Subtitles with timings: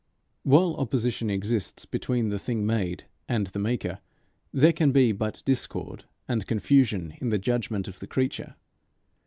[0.41, 3.99] While opposition exists between the thing made and the maker,
[4.51, 8.55] there can be but discord and confusion in the judgment of the creature.